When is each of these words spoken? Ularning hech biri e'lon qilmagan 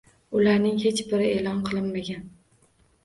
Ularning 0.37 0.79
hech 0.85 1.03
biri 1.13 1.29
e'lon 1.35 1.61
qilmagan 1.71 2.25